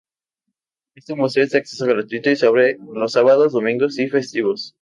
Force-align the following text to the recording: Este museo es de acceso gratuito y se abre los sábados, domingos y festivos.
Este 0.95 1.13
museo 1.13 1.43
es 1.43 1.51
de 1.51 1.59
acceso 1.59 1.85
gratuito 1.85 2.31
y 2.31 2.35
se 2.35 2.47
abre 2.47 2.75
los 2.91 3.11
sábados, 3.11 3.53
domingos 3.53 3.99
y 3.99 4.09
festivos. 4.09 4.75